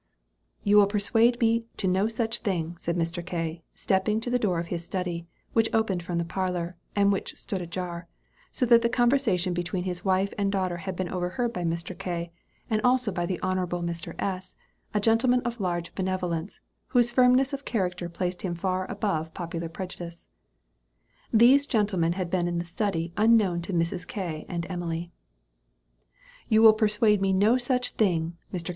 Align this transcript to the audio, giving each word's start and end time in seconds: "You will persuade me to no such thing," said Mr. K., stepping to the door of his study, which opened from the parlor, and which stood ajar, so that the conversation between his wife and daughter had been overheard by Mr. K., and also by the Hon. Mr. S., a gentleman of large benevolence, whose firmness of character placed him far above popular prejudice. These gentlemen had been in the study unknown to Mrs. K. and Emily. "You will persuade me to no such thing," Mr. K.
"You 0.63 0.77
will 0.77 0.87
persuade 0.87 1.39
me 1.39 1.65
to 1.77 1.87
no 1.87 2.07
such 2.07 2.39
thing," 2.39 2.75
said 2.79 2.97
Mr. 2.97 3.23
K., 3.23 3.61
stepping 3.75 4.19
to 4.21 4.31
the 4.31 4.39
door 4.39 4.57
of 4.59 4.65
his 4.73 4.83
study, 4.83 5.27
which 5.53 5.69
opened 5.73 6.01
from 6.01 6.17
the 6.17 6.25
parlor, 6.25 6.75
and 6.95 7.11
which 7.11 7.37
stood 7.37 7.61
ajar, 7.61 8.07
so 8.51 8.65
that 8.65 8.81
the 8.81 8.89
conversation 8.89 9.53
between 9.53 9.83
his 9.83 10.03
wife 10.03 10.33
and 10.39 10.51
daughter 10.51 10.77
had 10.77 10.95
been 10.95 11.07
overheard 11.09 11.53
by 11.53 11.63
Mr. 11.63 11.95
K., 11.95 12.31
and 12.67 12.81
also 12.81 13.11
by 13.11 13.27
the 13.27 13.39
Hon. 13.43 13.57
Mr. 13.85 14.15
S., 14.17 14.55
a 14.91 14.99
gentleman 14.99 15.39
of 15.41 15.59
large 15.59 15.93
benevolence, 15.93 16.59
whose 16.87 17.11
firmness 17.11 17.53
of 17.53 17.63
character 17.63 18.09
placed 18.09 18.41
him 18.41 18.55
far 18.55 18.89
above 18.89 19.35
popular 19.35 19.69
prejudice. 19.69 20.29
These 21.31 21.67
gentlemen 21.67 22.13
had 22.13 22.31
been 22.31 22.47
in 22.47 22.57
the 22.57 22.65
study 22.65 23.13
unknown 23.17 23.61
to 23.61 23.71
Mrs. 23.71 24.07
K. 24.07 24.47
and 24.49 24.65
Emily. 24.67 25.11
"You 26.49 26.63
will 26.63 26.73
persuade 26.73 27.21
me 27.21 27.31
to 27.33 27.37
no 27.37 27.57
such 27.57 27.91
thing," 27.91 28.35
Mr. 28.51 28.63
K. 28.65 28.69